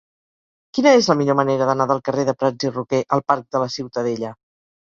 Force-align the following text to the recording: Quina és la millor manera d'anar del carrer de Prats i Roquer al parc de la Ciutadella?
Quina 0.77 0.93
és 0.99 1.09
la 1.11 1.15
millor 1.19 1.37
manera 1.41 1.67
d'anar 1.71 1.87
del 1.93 2.01
carrer 2.09 2.25
de 2.31 2.35
Prats 2.41 2.69
i 2.69 2.73
Roquer 2.73 3.05
al 3.19 3.25
parc 3.31 3.47
de 3.55 3.65
la 3.69 3.71
Ciutadella? 3.79 4.37